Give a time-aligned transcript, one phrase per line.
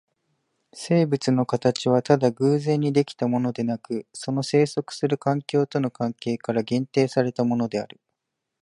[0.73, 7.99] 生物の形はただ偶然に出来たものでなく、その棲息する環境との関係から限定されたものである。